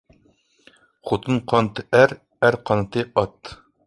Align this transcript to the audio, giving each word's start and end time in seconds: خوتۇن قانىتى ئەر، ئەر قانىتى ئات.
خوتۇن 1.09 1.37
قانىتى 1.51 1.85
ئەر، 1.97 2.13
ئەر 2.47 2.57
قانىتى 2.71 3.05
ئات. 3.23 3.53